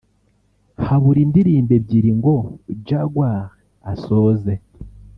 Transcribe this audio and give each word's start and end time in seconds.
Habura 0.85 1.19
indirimbo 1.25 1.71
ebyiri 1.79 2.11
ngo 2.17 2.35
Jaguar 2.87 3.41
asoze 3.93 4.53